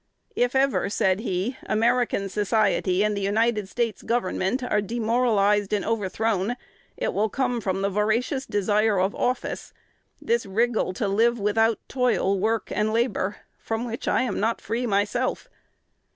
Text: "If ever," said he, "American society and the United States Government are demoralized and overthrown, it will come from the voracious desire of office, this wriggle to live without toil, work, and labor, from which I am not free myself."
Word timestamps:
"If 0.35 0.55
ever," 0.55 0.89
said 0.89 1.19
he, 1.19 1.57
"American 1.67 2.27
society 2.27 3.03
and 3.03 3.15
the 3.15 3.21
United 3.21 3.69
States 3.69 4.01
Government 4.01 4.63
are 4.63 4.81
demoralized 4.81 5.73
and 5.73 5.85
overthrown, 5.85 6.55
it 6.97 7.13
will 7.13 7.29
come 7.29 7.61
from 7.61 7.83
the 7.83 7.89
voracious 7.91 8.47
desire 8.47 8.99
of 8.99 9.13
office, 9.13 9.73
this 10.19 10.47
wriggle 10.47 10.93
to 10.93 11.07
live 11.07 11.39
without 11.39 11.77
toil, 11.87 12.39
work, 12.39 12.71
and 12.71 12.91
labor, 12.91 13.41
from 13.59 13.85
which 13.85 14.07
I 14.07 14.23
am 14.23 14.39
not 14.39 14.59
free 14.59 14.87
myself." 14.87 15.47